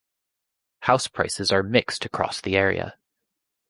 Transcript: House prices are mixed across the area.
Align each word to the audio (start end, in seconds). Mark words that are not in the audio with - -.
House 0.79 1.07
prices 1.07 1.51
are 1.51 1.61
mixed 1.61 2.05
across 2.05 2.41
the 2.41 2.57
area. 2.57 2.97